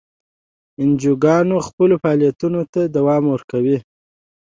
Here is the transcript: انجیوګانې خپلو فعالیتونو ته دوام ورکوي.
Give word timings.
انجیوګانې 0.81 1.57
خپلو 1.67 1.95
فعالیتونو 2.01 2.61
ته 2.73 2.81
دوام 2.95 3.23
ورکوي. 3.33 3.77